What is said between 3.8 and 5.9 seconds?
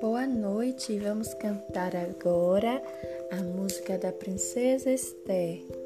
da Princesa Esther.